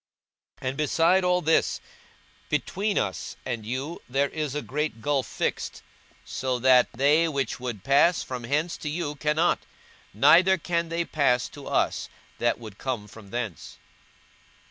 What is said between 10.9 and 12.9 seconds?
pass to us, that would